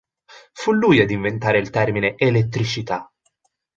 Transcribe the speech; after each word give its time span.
Fu 0.53 0.71
lui 0.73 0.99
ad 0.99 1.11
inventare 1.11 1.59
il 1.59 1.69
termine 1.69 2.15
"elettricità". 2.17 3.13